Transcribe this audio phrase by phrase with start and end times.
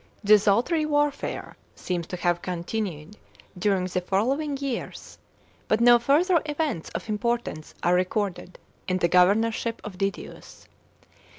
[0.25, 3.17] Desultory warfare seems to have con tinued
[3.55, 5.19] during the following years,
[5.67, 10.67] but no further events of import ance are recorded in the governorship of Didius.